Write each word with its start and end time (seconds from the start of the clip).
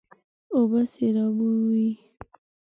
اوبه 0.55 0.81
سېرابوي. 0.93 1.89